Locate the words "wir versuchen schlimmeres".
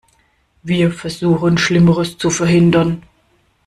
0.63-2.17